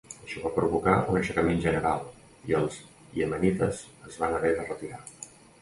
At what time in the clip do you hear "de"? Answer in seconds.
4.59-4.67